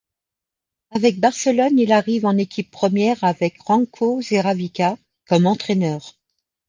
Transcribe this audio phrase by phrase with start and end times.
[0.89, 6.15] Avec Barcelone, il arrive en équipe première avec Ranko Žeravica comme entraineur.